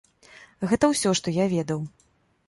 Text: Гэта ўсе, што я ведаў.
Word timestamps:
Гэта 0.71 0.87
ўсе, 0.91 1.11
што 1.19 1.33
я 1.35 1.45
ведаў. 1.51 1.85